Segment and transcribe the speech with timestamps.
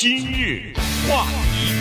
[0.00, 0.72] 今日
[1.06, 1.74] 话题，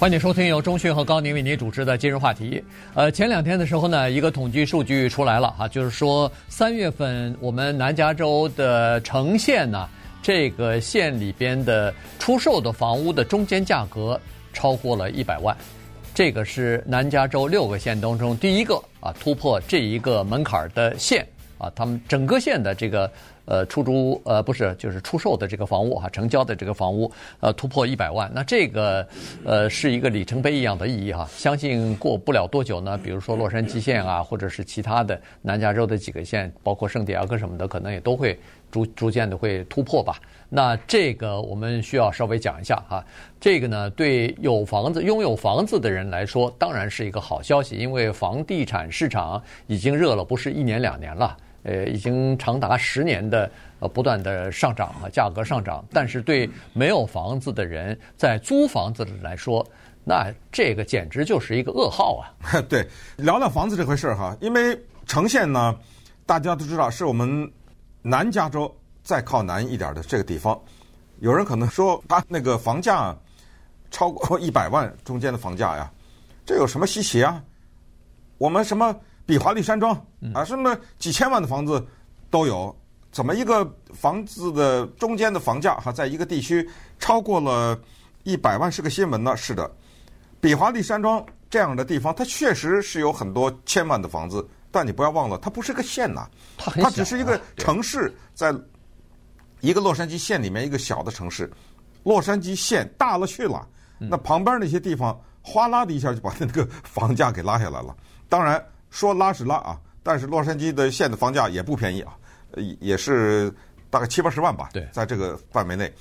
[0.00, 2.60] 欢迎收听由中讯和高宁为您主持的今日话题。
[2.92, 9.88] 呃，前两天的时候呢，一个统计数据出来了哈，就是说三月份我们南加州的城县呢，
[10.20, 14.20] 这个县里边的出售的房屋的中间价格
[14.52, 15.56] 超过了一百万，
[16.12, 21.24] 这个是南加州六个县当中第一个啊突破这一个门槛的县
[21.58, 23.08] 啊，他们整个县的这个。
[23.44, 27.10] 呃，出租呃不是，就是出售的这个房屋哈，成交的这个房屋
[27.40, 29.06] 呃突破一百万，那这个
[29.44, 31.28] 呃是一个里程碑一样的意义哈。
[31.30, 38.38] 相信过不了多久呢，比如说洛杉矶县啊，或者是其他的南加州的几个县，包括圣地亚哥什么的，可能也都会
[38.70, 40.20] 逐逐渐的会突破吧。
[40.48, 43.04] 那这个我们需要稍微讲一下哈。
[43.40, 51.36] 这个呢，对有房子、拥有房子的人来说，当然是一个好消息，因为房地产市场已经热了，不是一年两年了。
[51.62, 53.50] 呃，已经长达十年的
[53.80, 55.84] 呃不断的上涨啊，价格上涨。
[55.92, 59.66] 但是对没有房子的人，在租房子的来说，
[60.04, 62.32] 那这个简直就是一个噩耗啊！
[62.68, 65.76] 对，聊聊房子这回事儿哈，因为城县呢，
[66.24, 67.50] 大家都知道是我们
[68.00, 70.58] 南加州再靠南一点的这个地方。
[71.18, 73.14] 有人可能说，它那个房价
[73.90, 75.92] 超过一百万，中间的房价呀，
[76.46, 77.42] 这有什么稀奇啊？
[78.38, 78.96] 我们什么？
[79.30, 79.94] 比华利山庄
[80.34, 81.86] 啊，什么几千万的房子
[82.30, 82.76] 都有，
[83.12, 83.64] 怎么一个
[83.94, 87.80] 房子的中间的房价哈，在一个地区超过了
[88.24, 89.36] 一百万是个新闻呢？
[89.36, 89.70] 是的，
[90.40, 98.52] 比华利山庄这样的地方，它确实是有很多千万的房子，但你不要忘了，它不是个县呐，它只是一个城市，在
[99.60, 101.48] 一个洛杉矶县里面一个小的城市，
[102.02, 103.64] 洛杉矶县大了去了，
[103.96, 107.94] 那旁边那些地方哗啦的一下就把那个房价给拉下来了，
[108.28, 108.60] 当然。
[108.90, 112.16] 说拉是拉啊，但是洛杉矶的县的房价也不便宜啊，
[112.80, 113.52] 也是
[113.88, 114.70] 大概七八十万吧。
[114.72, 115.92] 对，在这个范围内，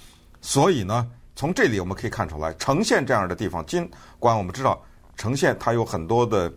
[0.41, 4.81] 所以呢，从这里我们可以看出来，城县这样的地方，尽管我们知道
[5.15, 6.51] 城县它有很多的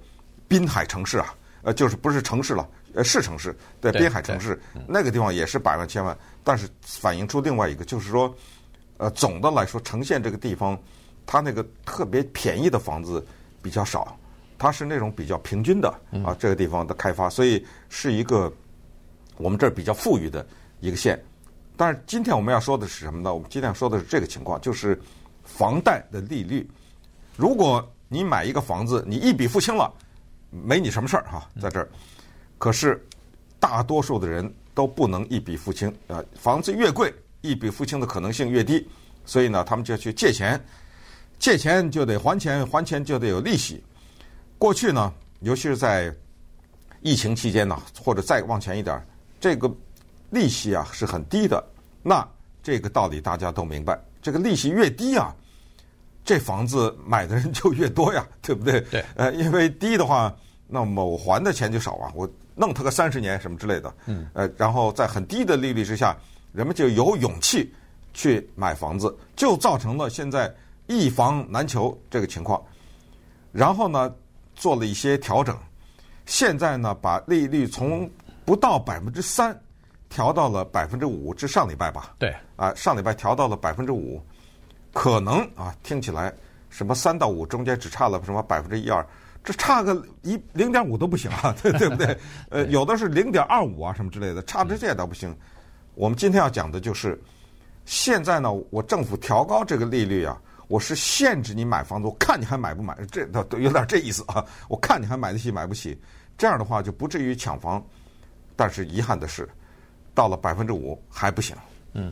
[0.48, 8.34] 滨海城市啊，呃，就是不是城市了，呃，是城市，对，滨海城市那个地方也是百万千万，但是反映出另外一个，就是说，
[8.96, 10.80] 呃，总的来说，呈现这个地方，
[11.26, 13.24] 它那个特别便宜的房子
[13.60, 14.16] 比较少。
[14.62, 15.88] 它是那种比较平均的
[16.24, 18.52] 啊，这个地方的开发，所以是一个
[19.36, 20.46] 我们这儿比较富裕的
[20.78, 21.20] 一个县。
[21.76, 23.34] 但是今天我们要说的是什么呢？
[23.34, 24.96] 我们今天要说的是这个情况，就是
[25.42, 26.64] 房贷的利率。
[27.36, 29.92] 如果你买一个房子，你一笔付清了，
[30.48, 31.88] 没你什么事儿哈，在这儿。
[32.56, 33.04] 可是
[33.58, 38.88] 大多数的人都不能一笔付清啊，房子越贵，一笔付清的可能性越低，
[39.26, 40.62] 所以呢，他们就要去借钱，
[41.40, 43.82] 借钱就得还钱，还钱就得有利息。
[44.62, 46.14] 过去呢，尤其是在
[47.00, 49.04] 疫情期间呢，或者再往前一点，
[49.40, 49.68] 这个
[50.30, 51.60] 利息啊是很低的。
[52.00, 52.24] 那
[52.62, 55.34] 这个道理大家都明白，这个利息越低啊，
[56.24, 58.80] 这房子买的人就越多呀， 对不对？
[58.82, 59.04] 对。
[59.16, 60.32] 呃，因为低的话，
[60.68, 63.92] 那么我还的钱就少啊，我弄它个三十年什么之类的。
[64.06, 64.28] 嗯。
[64.32, 66.16] 呃，然后在很低的利率之下，
[66.52, 67.74] 人们就有勇气
[68.14, 70.54] 去买房子，就造成了现在
[70.86, 72.62] 一房难求这个情况。
[73.50, 74.14] 然后呢？
[74.62, 75.58] 做了一些调整，
[76.24, 78.08] 现在呢，把利率从
[78.44, 79.60] 不到百分之三
[80.08, 82.14] 调到了百分之五，至上礼拜吧。
[82.16, 84.24] 对，啊，上礼拜调到了百分之五，
[84.92, 86.32] 可能啊，听起来
[86.70, 89.04] 什么三到五中间只差了什么百分之一二，
[89.42, 92.16] 这差个一零点五都不行啊， 对对不对？
[92.48, 95.36] 呃，有的是零点二五啊什么之类的，差这些倒不行。
[95.96, 97.20] 我们今天要讲的就是，
[97.84, 100.40] 现在呢，我政府调高这个利率啊。
[100.72, 104.42] 我是限制你买房子，我看你还买不买，这都有点这意思啊。
[104.70, 106.00] 我看你还买得起买不起，
[106.38, 107.84] 这样的话就不至于抢房。
[108.56, 109.46] 但是遗憾的是，
[110.14, 111.54] 到了百分之五还不行。
[111.92, 112.10] 嗯，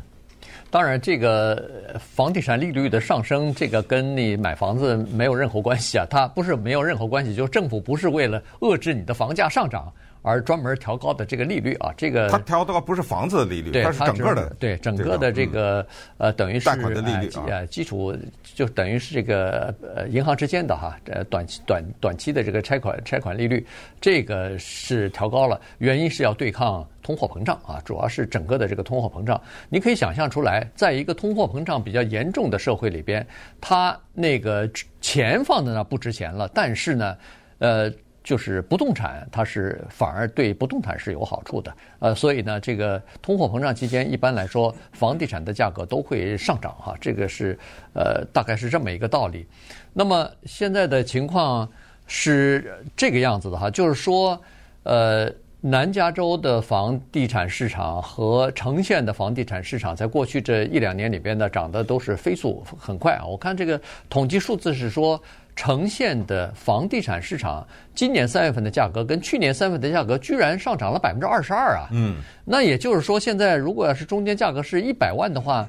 [0.71, 6.05] 当然，这个房地产利率的上升，这个跟你买房子没有任何关系啊。
[6.11, 9.91] 它不是没有任何关系，就政府不是为了遏制你的房价上涨。
[10.23, 15.87] 而专门调高的这个利率啊，这个它调高不是房子的利率，它是整个的，对整个的这个
[16.19, 23.67] 呃，等于是贷款的利率啊，基础就等于是这个呃银行之间的哈，呃短期短短期的这个拆款拆款利率，
[24.01, 29.41] 这个是调高了，原因是要对抗通货膨胀啊，主要是整个的这个通货膨胀。
[29.69, 33.27] 你可以想象出来，在一个通货膨胀比较严重的社会里边，
[33.61, 34.69] 它那个
[35.01, 37.17] 钱放在那不值钱了，但是呢，
[37.59, 37.91] 呃。
[38.23, 47.59] 就是不动产，它是反而对不动产是有好处的，呃，所以呢，这个通货膨胀期间，一般来说，房地产的价格都会上涨哈，这个是
[47.95, 49.47] 呃，大概是这么一个道理。
[49.93, 51.69] 那么现在的情况
[52.07, 54.41] 是这个样子的哈，就是说，
[54.83, 55.33] 呃，
[55.63, 63.27] 南加州的房地产市场和城县的房地产市场，在过去这一两年里边呢，涨得都是飞速很快啊！
[63.27, 65.23] 我看这个统计数字是说，
[65.57, 71.89] 城县的房地产市场今年三月份的价格跟去年三月份的价格居然上涨了百分之二十二啊！
[71.93, 75.69] 嗯，那也就是说，现在如果要是中间价格是一百万的话，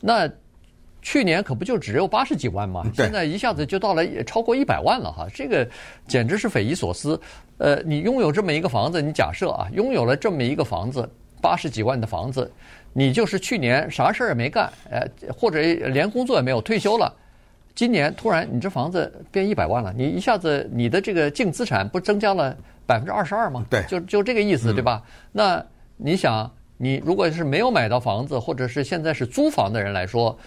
[0.00, 0.30] 那
[1.00, 2.84] 去年可不就只有八十几万吗？
[2.94, 5.26] 现在一下子就到了超过一百万了哈！
[5.34, 5.68] 这个
[6.06, 7.20] 简直是匪夷所思。
[7.58, 11.08] 呃，你拥有这么一个房子，你假设啊，拥有了这么一个房子，
[11.40, 12.48] 八十几万的房子，
[12.92, 15.04] 你就是去年啥事儿也没干，呃，
[15.36, 17.12] 或者连工作也没有，退休了，
[17.74, 23.64] 今年突然你这房子变一百万了，你一下子你的这个净资产不增加了百分之二十二吗？
[23.70, 25.02] 对，就就这个意思，对吧？
[25.32, 25.64] 那
[25.96, 30.38] 你想，你如果是没有买到房子，或者是现在是租房的人来说。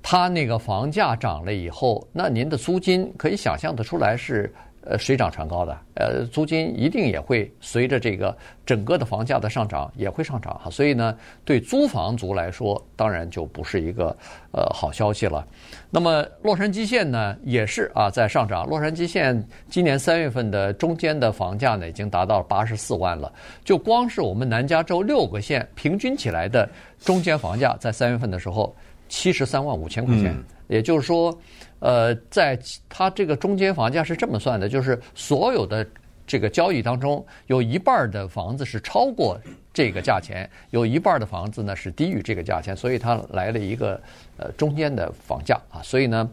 [0.00, 4.50] 他那个房价涨了以后，那您的租金可以想象得出来是
[4.88, 14.16] 呃水涨船高的，呃租金一定也会随着这个整个的房价的上涨也会上涨哈，所以呢，对租房族来说，当然就不是一个
[14.52, 15.46] 呃好消息了。
[15.90, 23.32] 那么洛杉矶县呢也是啊在上涨，洛杉矶县今年三月份的中间的房价呢已经达到八十四万了，
[23.64, 26.68] 就光是我们南加州六个县平均起来的
[26.98, 28.74] 中间房价在三月份的时候。
[29.10, 31.34] 七十三万五千块钱，嗯、也就是说，
[31.80, 32.58] 呃，在
[32.88, 35.86] 它这个中间房价是这么算的，就是所有的
[36.26, 39.38] 这个交易当中，有一半的房子是超过
[39.72, 44.00] 这个价钱，有一半的房子呢是低于这个价钱，所以它来了一个
[44.36, 46.28] 呃中间的房价啊，所以呢，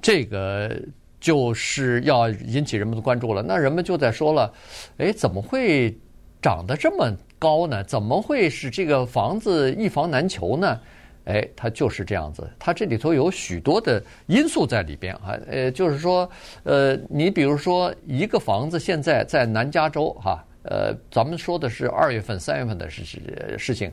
[0.00, 0.70] 这个
[1.18, 3.42] 就是要引起人们的关注了。
[3.42, 4.52] 那人们就在说了，
[4.98, 5.96] 哎，怎么会
[6.40, 7.82] 涨得这么高呢？
[7.84, 10.78] 怎么会是这个房子一房难求呢？
[11.24, 15.38] 哎，它就是这样子，它这里头有许多的因素在里边啊。
[15.48, 16.28] 呃，就是说，
[16.64, 23.20] 呃，你比如说一个房子现在在南加州哈，呃，咱们说的是二月份、三月份的事事
[23.58, 23.92] 事情，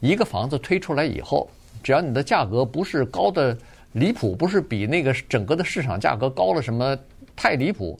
[0.00, 1.48] 一个房子推出来以后，
[1.82, 3.56] 只要你的价格不是高的
[3.92, 6.96] 离谱，不是比那个整个的市场价格高了什么
[7.34, 7.98] 太离谱，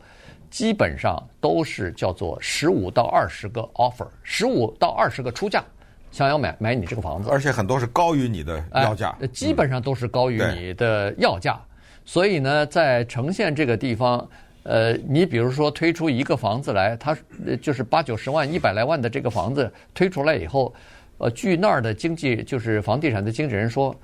[0.50, 5.64] 基本上都是叫做十五到二十个 offer，十五到二十个出价。
[6.10, 11.60] 想要买买你这个房子，而且很多是高于你的要价，呃，基本上都是高于你的要价。
[12.05, 14.26] 所以呢，在城县这个地方，
[14.62, 17.14] 呃，你比如说推出一个房子来，它
[17.60, 20.75] 就是八九十万、一百来万的这个房子推出来以后，
[21.19, 23.94] 呃，据那儿的经济，就是房地产的经纪人说，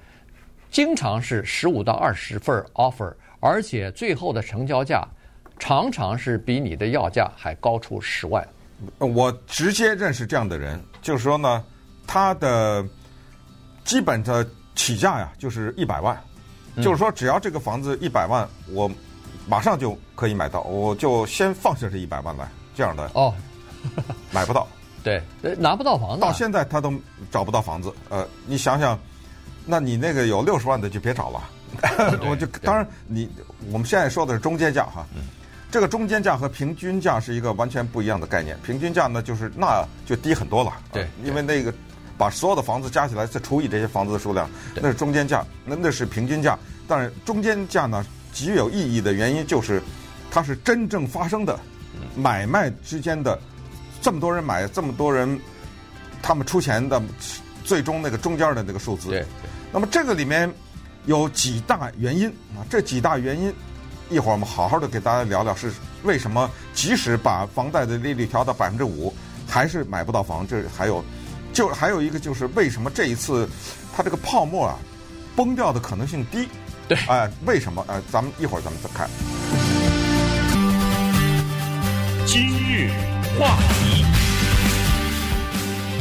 [0.70, 3.10] 经常是十五到二十份 offer，
[3.40, 5.02] 而且最后的成交价
[5.58, 8.46] 常常是比你的要价还高出十万。
[8.98, 11.64] 我直接认识这样的人，就是说呢。
[12.06, 12.84] 它的
[13.84, 16.18] 基本的起价呀，就是一百万，
[16.74, 18.90] 嗯、就是说只要这个房子一百万，我
[19.46, 23.32] 马上就可以买到，我就先放下这一百万来，这样的哦，
[24.32, 24.66] 买不到，
[25.02, 25.22] 对，
[25.58, 26.92] 拿不到房子，到现在他都
[27.30, 27.92] 找不到房子。
[28.08, 28.98] 呃，你想想，
[29.66, 31.42] 那你那个有六十万的就别找了，
[32.28, 33.28] 我就当然你
[33.70, 35.22] 我们现在说的是中间价哈，嗯、
[35.70, 41.72] 这个中间价和平均价是一个完全不一样的概念，平均价呢就是那就低很多了，对，呃、因为那个。
[42.16, 46.58] 把所有的房子加起来，再除以这些房子的数量，那是中间价，那那是平均价。
[46.86, 49.82] 但是中间价呢，极有意义的原因就是，
[50.30, 51.58] 它是真正发生的
[52.14, 53.38] 买卖之间的
[54.02, 55.40] 这么多人买，这么多人
[56.22, 57.02] 他们出钱的，
[57.64, 59.08] 最终那个中间的那个数字。
[59.08, 59.24] 对。
[59.72, 60.52] 那么这个里面
[61.06, 62.62] 有几大原因啊？
[62.70, 63.52] 这几大原因，
[64.10, 65.72] 一会儿我们好好的给大家聊聊，是
[66.04, 69.12] 为什么即使把房贷的利率调到百分之五，
[69.48, 70.46] 还是买不到房？
[70.46, 71.02] 这还有。
[71.54, 73.48] 就还有一个就是为什么这一次
[73.96, 74.76] 它这个泡沫啊
[75.36, 76.48] 崩掉的可能性低？
[76.88, 77.84] 对，哎、呃，为什么？
[77.86, 79.08] 呃，咱们一会儿咱们再看。
[82.26, 82.90] 今日
[83.38, 84.04] 话题，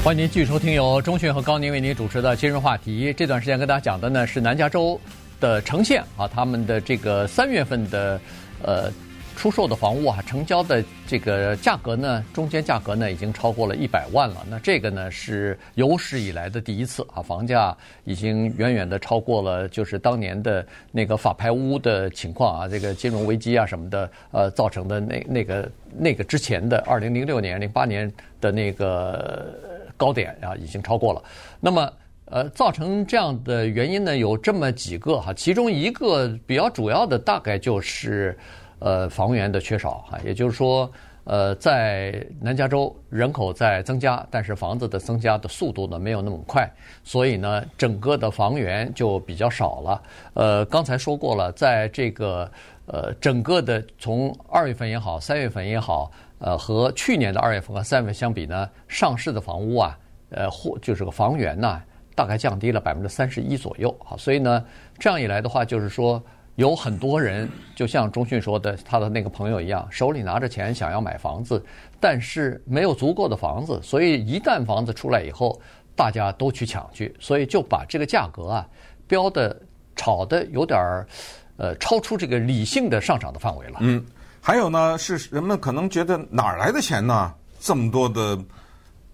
[0.04, 3.14] 欢迎您继续收听由钟迅和高宁为您主持的今日话题。
[3.16, 5.00] 这段时间跟大家讲的呢是南加州
[5.40, 8.20] 的呈县啊，他们的这个三月份的
[8.64, 8.92] 呃。
[9.36, 14.46] 出售的房屋啊，成交的这个价格呢，中间价格呢已经超过了一百万了。
[14.50, 17.76] 那这个呢是有史以来的第一次啊，房价
[18.06, 28.10] 已经远远的超过了就是当年的那个法拍屋的情况啊，这个金融危机啊什么的呃造成的那那个那个之前的二零零六年、零八年
[28.40, 29.54] 的那个
[29.98, 31.22] 高点啊，已经超过了。
[31.60, 31.92] 那么
[32.26, 38.38] 呃，造成这样的原因呢有这么几个哈，其中一个比较主要的大概就是。
[38.84, 40.92] 呃，房源的缺少哈，也就是说，
[41.24, 46.70] 呃，在南加州人口在增加，但是房子的增加的速度呢没有那么快，
[47.02, 50.04] 所以呢，整个的房源就比较少了。
[50.34, 52.52] 呃，刚才说过了，在这个
[52.88, 59.98] 呃整个的从二月份也好，三月份也好，呃，和去年的二月份和三月份相比呢，上市的房屋啊，
[60.32, 61.82] 呃，或就是个房源呢，
[62.16, 63.96] 大概降低了百分之三十一左右。
[64.04, 64.62] 好，所以呢，
[65.00, 66.22] 这样一来的话，就是说
[66.56, 71.64] 有很多人，就像中讯说的，他的那个朋友一样，手里拿着钱想要买房子，
[72.00, 75.60] 但是没有足够的房子，所以一旦房子出来以后，
[75.96, 78.68] 大家都去抢去，所以就把这个价格啊
[79.08, 79.60] 标的
[79.96, 81.08] 炒的有点儿。
[81.56, 83.78] 呃，超出这个理性的上涨的范围了。
[83.82, 84.04] 嗯，
[84.42, 87.32] 还有呢，是人们可能觉得哪儿来的钱呢？
[87.60, 88.36] 这么多的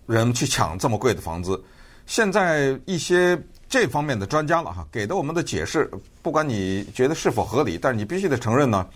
[0.08, 1.62] 人去抢这么贵的房子。
[2.06, 3.38] 现在一些
[3.70, 5.90] 这方面的专家了哈，给的我们的解释，
[6.24, 8.88] 不管你觉得是否合理，但是你必须得承认呢，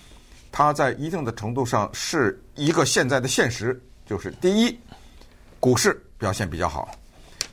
[0.51, 4.77] 它在一定的程度上是一个现在的现实，就是第一，
[5.60, 6.89] 股市表现比较好。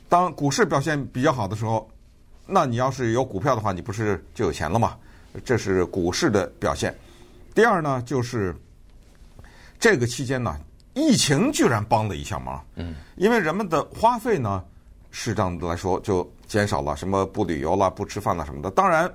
[0.09, 1.87] 当股市表现比较好的时候，
[2.47, 4.97] 那你要是有股票的话，你不是就有钱了吗？
[5.45, 6.93] 这是股市的表现。
[7.53, 8.53] 第二呢，就是
[9.79, 10.59] 这个期间呢，
[10.93, 12.61] 疫情居然帮了一下忙。
[12.75, 14.61] 嗯，因为人们的花费呢，
[15.11, 18.71] 适当的来说就减少了，什么不旅游了、不吃饭了什么的。
[18.71, 19.11] 当然，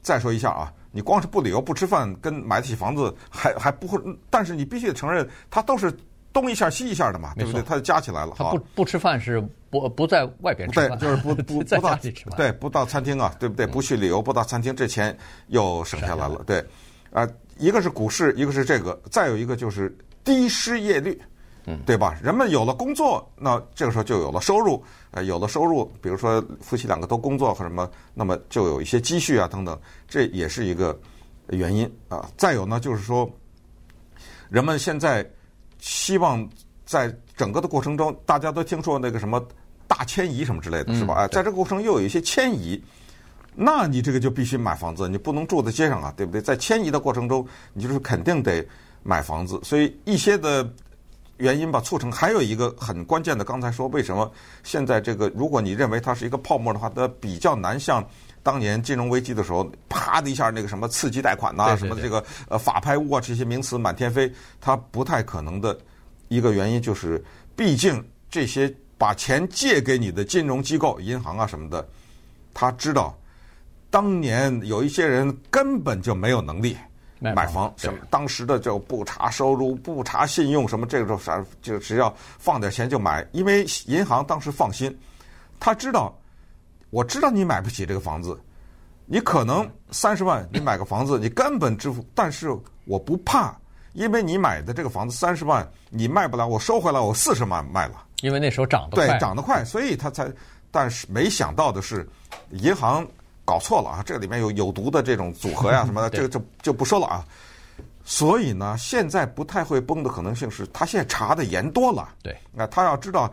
[0.00, 3.98] 再说一下啊，你光是不旅游、不吃饭，跟买得起房子还还不会，
[4.30, 5.92] 但是你必须得承认，它都是。
[6.30, 7.62] 东一下西一下的嘛，对不对？
[7.62, 8.34] 它就加起来了。
[8.36, 9.40] 它不不吃饭是
[9.70, 13.66] 不不在外边吃饭，对，就是不 不在家里吃饭，对，不到餐厅啊，对不对？
[13.66, 15.16] 不去旅游，不到餐厅，这钱
[15.48, 16.40] 又省下来了。
[16.46, 16.64] 对，
[17.12, 17.26] 啊，
[17.56, 21.20] 一个是股市，一个是这个，再有一个就是低失业率，
[21.64, 22.14] 嗯，对吧？
[22.22, 30.98] 人们有了工作，那这个时候就有了收入，呃，有了收入，比如说夫妻两个都工作或什么，那么就有一些积蓄啊等等，这也是一个
[31.48, 32.30] 原因啊。
[32.36, 33.30] 再有呢，就是说
[34.48, 35.28] 人们现在。
[35.80, 36.44] 希望
[36.84, 39.40] 在整个的过程中，大家都听说那个什么
[39.86, 41.14] 大迁移什么之类的，是吧？
[41.14, 42.82] 哎，在这个过程又有一些迁移，
[43.54, 46.40] 那你这个就必须买房子，你不能住在街上啊，对不对？
[46.40, 48.66] 在迁移的过程中，你就是肯定得
[49.04, 49.60] 买房子。
[49.62, 50.68] 所以一些的
[51.38, 54.30] 原因吧，促成还有一个很关键的，刚才说为什么
[54.62, 58.06] 现在这个，如果你认为它是一个泡沫的话，它比较难像
[58.42, 64.30] 当年金融危机的时候，啪的一下那个什么刺激贷款呐，什么这个呃法拍屋啊这些名词满天飞，
[64.60, 65.76] 它不太可能的。
[66.28, 67.24] 一个原因就是，
[67.56, 71.88] 毕竟这些把钱借给你的金融机构、银行啊什么的，
[72.52, 73.18] 他知道，
[73.88, 76.76] 当年有一些人根本就没有能力
[77.20, 84.96] 买房，什么当时的就不查收入、不查信用什么，这个时候啥就只要放点钱就买，因为银行当时放心，
[85.58, 86.16] 他知道，
[86.90, 88.38] 我知道你买不起这个房子，
[89.06, 92.50] 你可能三十万你买个房子，你根本支付，但是
[92.84, 93.54] 我不怕。
[93.94, 98.04] 因为你买的这个房子三十万，你卖不了，我收回来，我四十万卖了。
[98.20, 100.30] 因为那时候涨得快，对，涨得快，所以他才。
[100.70, 102.06] 但是没想到的是，
[102.50, 103.04] 银行
[103.48, 104.02] 搞错了啊！
[104.04, 107.24] 这里面有有毒的这种组合呀 什么的，这个就就不说了啊。
[108.04, 112.10] 所以呢，现在不太会崩的可能性是，他现在查的严多了。
[112.22, 113.32] 对，那他要知道。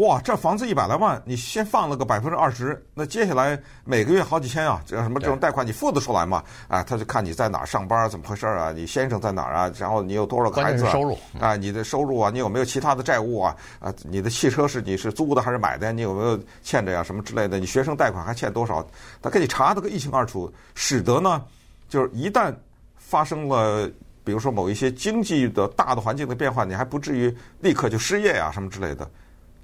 [0.00, 6.42] 哇，这房子一百来万，你先放了个百分之二十，那接下来每个月好几千啊，这什么这种贷款你付得出来吗？
[6.68, 8.72] 啊，他就看你在哪儿上班，怎么回事啊？
[8.72, 9.70] 你先生在哪儿啊？
[9.78, 10.88] 然后你有多少个孩子？
[10.88, 13.54] 收入啊，你的收入啊，你有没有其他的债务啊？
[13.78, 15.92] 啊，你的汽车是你是租的还是买的？
[15.92, 17.02] 你有没有欠着呀？
[17.02, 17.58] 什么之类的？
[17.58, 18.82] 你学生贷款还欠多少？
[19.20, 21.44] 他给你查得个一清二楚，使得呢，
[21.90, 22.54] 就是一旦
[22.96, 23.86] 发生了，
[24.24, 29.06] 比如说某一些经济的大的环境的变化，你还不至于立刻就失业呀，什么之类的。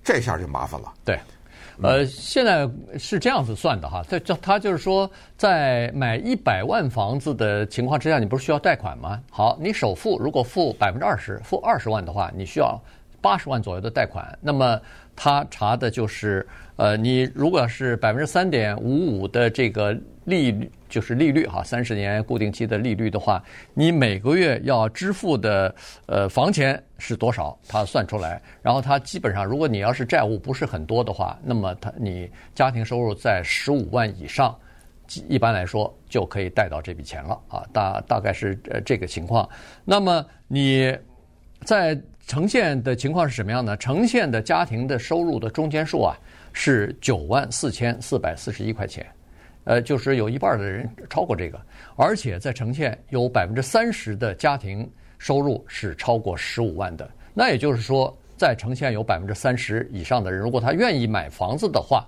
[0.07, 0.93] 这下就麻烦了。
[1.05, 1.19] 对，
[1.83, 9.21] 呃，现在是这样子算的哈，这这他就是说，在买一百万房子的情况之下，你不是需要贷款吗？
[9.29, 12.81] 好，你首付如果付百分之二十，付二十万的话，你需要
[13.21, 14.39] 八十万左右的贷款。
[14.41, 14.81] 那么
[15.17, 16.47] 他查的就是，
[16.77, 19.99] 呃，你如果是百分之三点五五的这个。
[20.27, 23.43] 利率就是利率哈，三十年固定期的利率的话，
[23.75, 25.75] 你每个月要支付的
[26.07, 27.57] 呃房钱是多少？
[27.69, 34.57] 他算出来，然后他基本上，如果你要是债务不是很多的话，那么他你家庭收入在十五万以上，
[35.29, 39.49] 一般来说就可以贷到这笔钱了啊，大大概是呃这个情况。
[39.85, 40.97] 那么你
[41.65, 43.77] 在呈现的情况是什么样呢？
[43.77, 46.17] 呈现的家庭的收入的中间数啊
[46.53, 49.07] 是九万四千四百四十一块钱。
[49.67, 51.61] 呃，就是有一半的人超过这个，
[51.97, 57.09] 而且在呈现有百分之三十的家庭收入是超过十五万的。
[57.35, 62.07] 那也就是说，在呈现有百分之三十以上的人，如果他愿意买房子的话，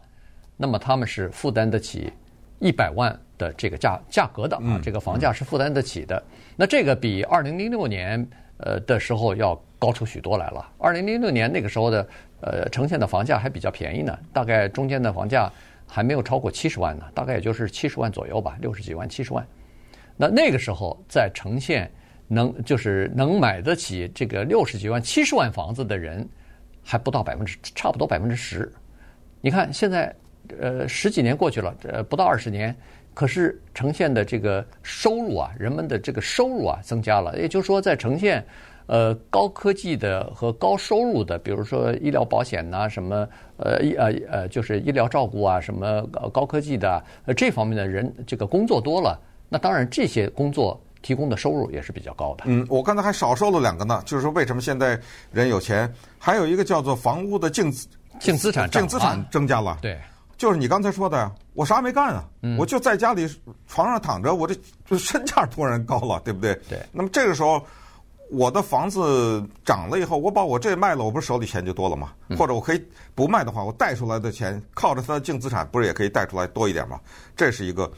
[0.57, 2.12] 那么他们是负担得起
[2.61, 6.23] 一百万的这个价价格的啊，这个房价是负担得起的。
[6.55, 8.25] 那这个比二零零六年
[8.59, 10.65] 呃的时候要高出许多来了。
[10.79, 12.09] 二零零六年那个时候的
[12.41, 15.50] 呃呈现的房价还比较便宜呢，大概中间的房价。
[15.88, 19.47] 还没有超过七十万呢，大概也就是七十万左右吧，六十几万、七十万。
[20.16, 21.90] 那那个时候在呈现
[22.26, 26.28] 能就是能买得起这个六十几万、七十万房子的人，
[26.85, 28.71] 还不到百分之，差不多百分之十。
[29.40, 30.14] 你看现在，
[30.61, 32.76] 呃，十几年过去了，呃，不到二十年，
[33.14, 37.38] 可是城县的这个收入啊，人们的这个收入啊增加了。
[37.38, 38.45] 也就是说，在城县，
[38.88, 43.28] 呃，高科技的和高收入的，比如说医疗保险呐，什么
[43.59, 46.02] 呃医呃呃，就是医疗照顾啊，什么
[46.33, 49.16] 高科技的呃这方面的人，这个工作多了，
[49.49, 50.76] 那当然这些工作。
[51.00, 52.42] 提供的收入也是比较高的。
[52.49, 54.99] 嗯，我刚才还少说了两个呢，就是说为什么现在
[55.30, 57.73] 人有钱，还有一个叫做房屋的净
[58.18, 59.78] 净资产净资产增加了。
[59.80, 59.97] 对，
[60.37, 63.28] 就是你刚才说的，我啥没干啊，嗯、我就在家里
[63.68, 66.52] 床上躺着，我这就身价突然高了，对不对？
[66.68, 66.80] 对。
[66.90, 67.64] 那么这个时候，
[68.30, 72.12] 我的房子涨了以后，我把我这卖了，我不是手里钱就多了吗？
[72.28, 72.82] 嗯、或者我可以
[73.14, 77.00] 不卖的话，我贷出来的钱靠着它的净资产，不是也可以贷出来多一点吗？
[77.37, 77.90] 这是一个。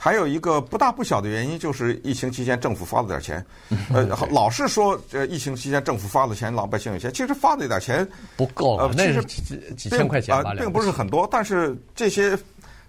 [0.00, 3.44] 还有一个不大不小的原因，就是疫情期间政府发了点钱，
[3.92, 9.42] 呃，老是说这疫情期间政府发了钱，老百姓有钱，其实发的点钱不够，呃，那是几
[9.76, 11.28] 几千块钱吧，并不是很多。
[11.28, 12.38] 但是这些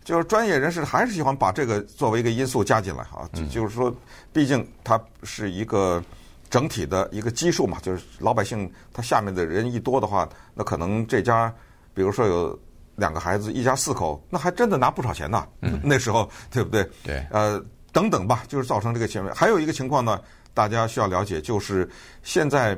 [0.03, 3.91] 就是专业人士还是喜欢把这个作为一个因素加进来啊，就就是说，
[4.31, 6.03] 毕竟它是一个
[6.49, 11.53] 整体的一个基数嘛，就是老百姓他下面的人一多的话，那可能这家
[11.93, 12.59] 比如说有。
[12.99, 15.47] 两个孩子，一家四口，那还真的拿不少钱呢。
[15.61, 16.83] 嗯、那时候，对不对？
[17.01, 17.25] 对。
[17.31, 17.57] 呃，
[17.93, 19.33] 等等吧，就是造成这个情况。
[19.33, 20.19] 还有一个情况呢，
[20.53, 21.89] 大家需要了解，就是
[22.23, 22.77] 现在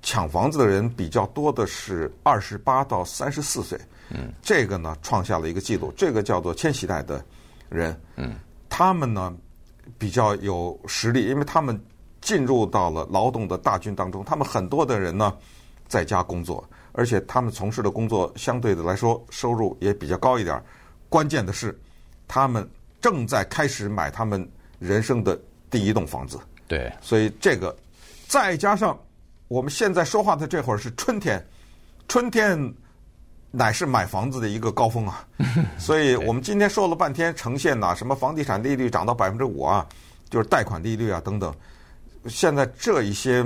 [0.00, 3.78] 抢房子的人比较多的是二十八到三十四岁。
[4.08, 4.32] 嗯。
[4.40, 5.92] 这个呢，创下了一个记录。
[5.98, 7.22] 这个叫做千禧代的
[7.68, 7.94] 人。
[8.16, 8.36] 嗯。
[8.70, 9.36] 他们呢，
[9.98, 11.78] 比较有实力，因为他们
[12.26, 14.24] 进入到了劳动的大军当中。
[14.24, 15.32] 他们很多的人呢，
[15.86, 16.68] 在家工作。
[16.98, 20.60] 而且他们从事的工作相对的来说收入也比较高一点。
[21.10, 21.78] 关键的是，
[22.26, 22.66] 他们
[23.02, 25.38] 正在开始买他们人生的
[25.70, 26.40] 第一栋房子。
[26.66, 27.76] 对，所以这个
[28.26, 28.98] 再加上
[29.48, 31.46] 我们现在说话的这会儿是春天，
[32.08, 32.58] 春天
[33.50, 35.28] 乃是买房子的一个高峰啊。
[35.78, 39.86] 所以我们今天说了半天呈现呐，什么房地产利率涨到百分之五啊，
[40.30, 41.54] 就是贷款利率啊等等。
[42.28, 43.44] 现在这一些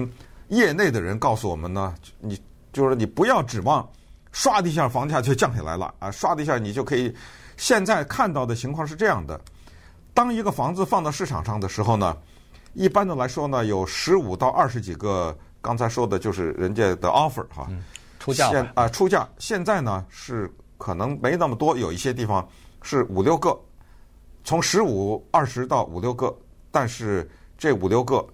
[0.49, 2.41] 业内的人告诉我们呢，你。
[2.73, 3.85] 就是你不要指望，
[4.33, 6.09] 唰的一下房价就降下来了啊！
[6.09, 7.13] 唰的一下你就可以。
[7.57, 9.41] 现在看到的情况是这样的：
[10.15, 12.17] 当一个房子放到市场上的时候呢，
[12.75, 17.69] 一般的来说呢，有十五到二十几个，刚才说的就是人家的 offer 哈，
[18.21, 19.29] 出价现啊出价。
[19.39, 22.49] 现在呢是可能没那么多，有一些地方
[22.83, 23.59] 是五六个，
[24.45, 26.33] 从十五二十到五六个，
[26.71, 27.29] 但是
[27.59, 28.25] 这五六个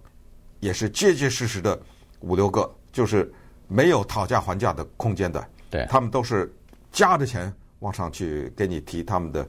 [0.61, 1.79] 也是结结实实的
[2.21, 3.33] 五六个，就是。
[3.69, 6.49] 没有讨价还价的空间的，对，他们都是
[6.92, 9.45] 加着钱往上去给你提他们的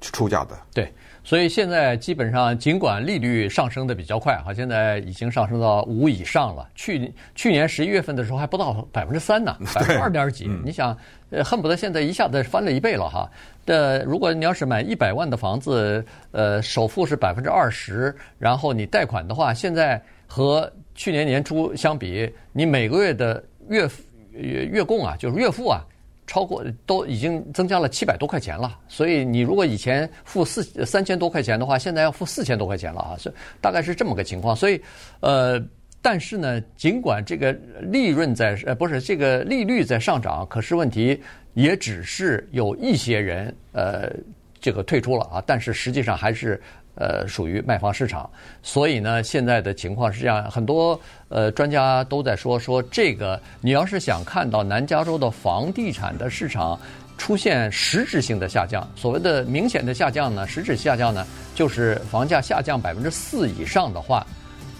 [0.00, 0.56] 出价的。
[0.72, 0.88] 对，
[1.24, 6.68] 所以现在基本上，尽管利率上升的比较快，哈，现在已经上升到五以上了。
[6.76, 10.46] 去去年十一月份的时候还不到百分之三呢，百分之二点几。
[10.64, 10.96] 你想，
[11.30, 13.28] 呃，恨不得现在一下子翻了一倍了哈。
[13.66, 20.00] 的，如果你要是买一百万的房子，呃，首付是百分之二十，然后你贷款的话，现在
[20.32, 23.88] 和去年年初相比，你每个月的月
[24.30, 25.84] 月月供啊，就是月付啊，
[26.24, 28.78] 超过都已经增加了七百多块钱了。
[28.86, 34.54] 所以你如果以前付四三千多块钱的话，现在要付四千多块钱了啊，是大概是这么个情况。
[34.54, 34.80] 所以，
[35.18, 35.60] 呃，
[36.00, 41.20] 但是呢，尽管这个利润在呃不是这个利率在上涨，可是问题
[41.54, 44.12] 也只是有一些人呃
[44.60, 46.62] 这个退出了啊，但是实际上还是。
[47.00, 48.28] 呃，属于卖方市场，
[48.62, 56.78] 所以呢，现在的情况是这样，很多呃专家都在说说这个，你要是想看到南加州的房地产的市场
[57.16, 64.26] 出现实质性的下降，所谓的明显的下降呢，实质下降呢，就是房价下降百分之四以上的话，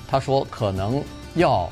[0.07, 1.03] 他说可能
[1.37, 1.71] 要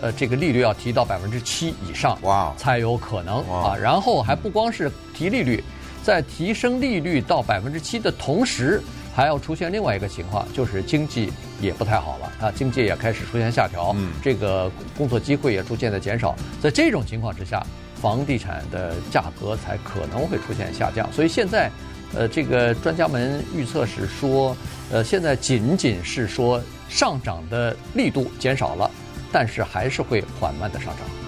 [0.00, 3.76] 呃这个利率要提到百分之七以上，哇，才有可能啊。
[3.76, 5.62] 然后还不光是提利率，
[6.02, 8.82] 在提升利率到百分之七的同时。
[9.14, 17.64] 还要出现另外一个情况，就是经济也不太好了啊，经济也开始出现下调，嗯，这个工作机会也逐渐的减少，在这种情况之下，
[18.00, 21.10] 房地产的价格才可能会出现下降。
[21.12, 21.70] 所以现在，
[22.12, 24.56] 呃，这个专家们预测是说，
[24.90, 28.90] 呃，现在仅仅是说上涨的力度减少了，
[29.30, 31.23] 但是还是会缓慢的上涨。